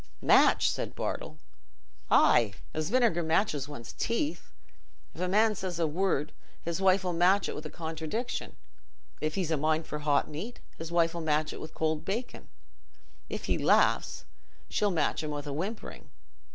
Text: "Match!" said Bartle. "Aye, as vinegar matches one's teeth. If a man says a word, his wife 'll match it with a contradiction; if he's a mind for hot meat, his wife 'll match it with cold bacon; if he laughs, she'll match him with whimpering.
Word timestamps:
"Match!" 0.23 0.71
said 0.71 0.95
Bartle. 0.95 1.37
"Aye, 2.09 2.53
as 2.73 2.89
vinegar 2.89 3.21
matches 3.21 3.67
one's 3.67 3.93
teeth. 3.93 4.49
If 5.13 5.21
a 5.21 5.27
man 5.27 5.53
says 5.53 5.77
a 5.77 5.85
word, 5.85 6.33
his 6.59 6.81
wife 6.81 7.03
'll 7.05 7.13
match 7.13 7.47
it 7.47 7.53
with 7.53 7.67
a 7.67 7.69
contradiction; 7.69 8.55
if 9.21 9.35
he's 9.35 9.51
a 9.51 9.57
mind 9.57 9.85
for 9.85 9.99
hot 9.99 10.27
meat, 10.27 10.59
his 10.75 10.91
wife 10.91 11.13
'll 11.13 11.21
match 11.21 11.53
it 11.53 11.61
with 11.61 11.75
cold 11.75 12.03
bacon; 12.03 12.49
if 13.29 13.45
he 13.45 13.59
laughs, 13.59 14.25
she'll 14.69 14.89
match 14.89 15.21
him 15.21 15.29
with 15.29 15.45
whimpering. 15.45 16.09